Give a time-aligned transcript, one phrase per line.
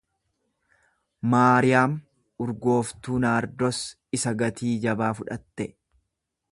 [1.33, 1.93] Maariyaam
[2.47, 3.83] urgooftuu naardos
[4.19, 5.71] isa gatii jabaa fudhatte.